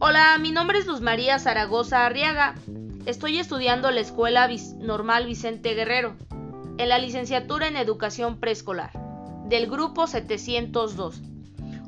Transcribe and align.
Hola, 0.00 0.38
mi 0.38 0.52
nombre 0.52 0.78
es 0.78 0.86
Luz 0.86 1.00
María 1.00 1.40
Zaragoza 1.40 2.06
Arriaga. 2.06 2.54
Estoy 3.04 3.40
estudiando 3.40 3.90
la 3.90 3.98
Escuela 3.98 4.48
Normal 4.78 5.26
Vicente 5.26 5.74
Guerrero, 5.74 6.14
en 6.78 6.88
la 6.88 7.00
licenciatura 7.00 7.66
en 7.66 7.76
Educación 7.76 8.38
Preescolar, 8.38 8.92
del 9.46 9.68
grupo 9.68 10.06
702. 10.06 11.20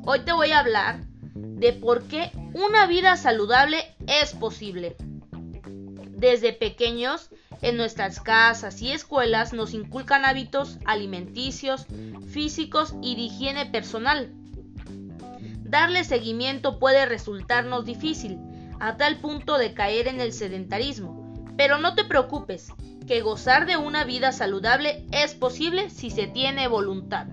Hoy 0.03 0.19
te 0.25 0.33
voy 0.33 0.51
a 0.51 0.59
hablar 0.59 1.05
de 1.35 1.71
por 1.71 2.03
qué 2.03 2.31
una 2.53 2.85
vida 2.85 3.15
saludable 3.15 3.95
es 4.07 4.33
posible. 4.33 4.97
Desde 6.09 6.51
pequeños, 6.51 7.29
en 7.61 7.77
nuestras 7.77 8.19
casas 8.19 8.81
y 8.81 8.91
escuelas 8.91 9.53
nos 9.53 9.73
inculcan 9.73 10.25
hábitos 10.25 10.79
alimenticios, 10.83 11.85
físicos 12.29 12.93
y 13.01 13.15
de 13.15 13.21
higiene 13.21 13.67
personal 13.67 14.33
Darle 15.71 16.03
seguimiento 16.03 16.79
puede 16.79 17.05
resultarnos 17.05 17.85
difícil, 17.85 18.37
a 18.81 18.97
tal 18.97 19.19
punto 19.19 19.57
de 19.57 19.73
caer 19.73 20.09
en 20.09 20.19
el 20.19 20.33
sedentarismo. 20.33 21.33
Pero 21.55 21.77
no 21.77 21.95
te 21.95 22.03
preocupes, 22.03 22.73
que 23.07 23.21
gozar 23.21 23.65
de 23.65 23.77
una 23.77 24.03
vida 24.03 24.33
saludable 24.33 25.05
es 25.13 25.33
posible 25.33 25.89
si 25.89 26.09
se 26.09 26.27
tiene 26.27 26.67
voluntad. 26.67 27.27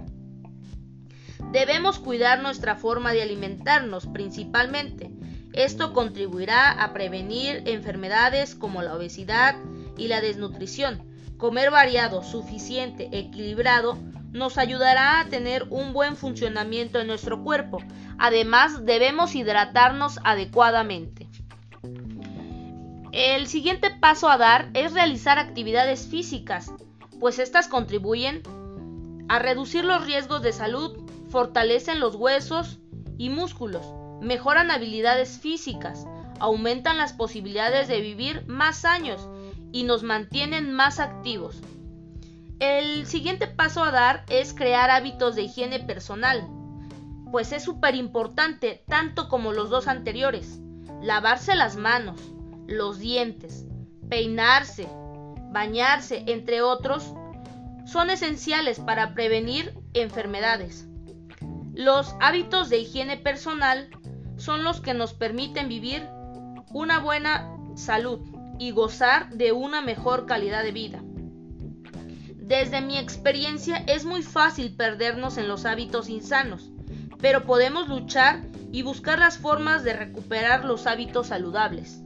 Debemos 1.51 1.99
cuidar 1.99 2.41
nuestra 2.41 2.77
forma 2.77 3.13
de 3.13 3.23
alimentarnos 3.23 4.07
principalmente. 4.07 5.11
Esto 5.53 5.93
contribuirá 5.93 6.71
a 6.71 6.93
prevenir 6.93 7.65
enfermedades 7.67 8.55
como 8.55 8.83
la 8.83 8.95
obesidad 8.95 9.57
y 9.97 10.07
la 10.07 10.21
desnutrición. 10.21 11.03
Comer 11.39 11.73
variado, 11.73 12.23
suficiente, 12.23 13.09
equilibrado 13.11 13.99
nos 14.39 14.57
ayudará 14.57 15.21
a 15.21 15.27
tener 15.27 15.65
un 15.71 15.93
buen 15.93 16.17
funcionamiento 16.17 17.01
en 17.01 17.09
nuestro 17.09 17.43
cuerpo. 17.43 17.79
Además, 18.19 18.85
debemos 18.85 19.35
hidratarnos 19.35 20.19
adecuadamente. 20.25 21.29
El 23.13 23.47
siguiente 23.47 23.91
paso 23.91 24.29
a 24.29 24.39
dar 24.39 24.71
es 24.75 24.93
realizar 24.93 25.39
actividades 25.39 26.07
físicas, 26.07 26.73
pues 27.19 27.39
estas 27.39 27.67
contribuyen 27.67 28.43
a 29.29 29.39
reducir 29.39 29.85
los 29.85 30.05
riesgos 30.07 30.43
de 30.43 30.53
salud, 30.53 30.97
fortalecen 31.31 32.01
los 32.01 32.15
huesos 32.15 32.79
y 33.19 33.31
músculos, 33.31 33.93
mejoran 34.23 34.71
habilidades 34.71 35.39
físicas, 35.39 36.07
aumentan 36.39 36.97
las 36.97 37.13
posibilidades 37.13 37.89
de 37.89 38.01
vivir 38.01 38.47
más 38.47 38.85
años 38.85 39.29
y 39.73 39.83
nos 39.83 40.03
mantienen 40.03 40.73
más 40.73 41.01
activos. 41.01 41.61
El 42.61 43.07
siguiente 43.07 43.47
paso 43.47 43.85
a 43.85 43.93
dar 43.93 44.25
es 44.29 44.53
crear 44.53 44.91
hábitos 44.91 45.37
de 45.37 45.43
higiene 45.43 45.79
personal, 45.79 46.49
pues 47.31 47.53
es 47.53 47.63
súper 47.63 47.95
importante, 47.95 48.83
tanto 48.89 49.29
como 49.29 49.53
los 49.53 49.71
dos 49.71 49.87
anteriores. 49.87 50.59
Lavarse 51.01 51.55
las 51.55 51.77
manos, 51.77 52.21
los 52.67 52.99
dientes, 52.99 53.65
peinarse, 54.09 54.89
bañarse, 55.53 56.25
entre 56.27 56.63
otros, 56.63 57.15
son 57.87 58.11
esenciales 58.11 58.81
para 58.81 59.15
prevenir 59.15 59.75
enfermedades. 59.95 60.89
Los 61.75 62.17
hábitos 62.21 62.71
de 62.71 62.79
higiene 62.79 63.17
personal 63.17 63.89
son 64.37 64.65
los 64.65 64.81
que 64.81 64.95
nos 64.95 65.15
permiten 65.15 65.69
vivir 65.69 66.09
una 66.73 66.99
buena 66.99 67.57
salud 67.77 68.21
y 68.59 68.73
gozar 68.73 69.31
de 69.31 69.53
una 69.53 69.81
mejor 69.81 70.27
calidad 70.27 70.65
de 70.65 70.73
vida. 70.73 71.03
Desde 72.49 72.81
mi 72.81 72.97
experiencia 72.97 73.85
es 73.87 74.07
muy 74.07 74.23
fácil 74.23 74.75
perdernos 74.75 75.37
en 75.37 75.49
los 75.49 75.67
hábitos 75.67 76.09
insanos, 76.09 76.71
pero 77.21 77.45
podemos 77.45 77.89
luchar 77.89 78.41
y 78.73 78.81
buscar 78.81 79.19
las 79.19 79.37
formas 79.37 79.85
de 79.85 79.93
recuperar 79.93 80.65
los 80.65 80.87
hábitos 80.87 81.27
saludables. 81.27 82.01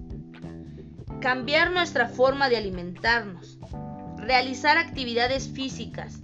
Cambiar 1.21 1.71
nuestra 1.71 2.09
forma 2.09 2.49
de 2.49 2.57
alimentarnos, 2.57 3.57
realizar 4.17 4.79
actividades 4.79 5.47
físicas 5.47 6.19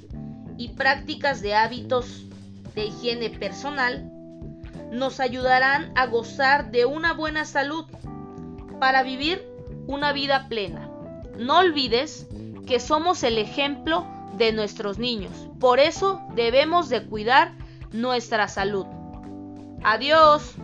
y 0.57 0.71
prácticas 0.71 1.41
de 1.41 1.55
hábitos 1.55 2.25
de 2.75 2.87
higiene 2.87 3.31
personal 3.31 4.11
nos 4.91 5.21
ayudarán 5.21 5.93
a 5.95 6.07
gozar 6.07 6.73
de 6.73 6.87
una 6.87 7.13
buena 7.13 7.45
salud 7.45 7.85
para 8.81 9.05
vivir 9.05 9.47
una 9.87 10.13
vida 10.13 10.49
plena. 10.49 10.91
No 11.39 11.61
olvides 11.61 12.27
que 12.69 12.79
somos 12.81 13.23
el 13.23 13.39
ejemplo 13.39 14.07
de 14.37 14.53
nuestros 14.53 14.99
niños. 14.99 15.49
Por 15.59 15.81
eso 15.81 16.21
debemos 16.35 16.91
de 16.91 17.05
cuidar 17.07 17.55
nuestra 17.93 18.47
salud. 18.47 18.87
Adiós. 19.83 20.55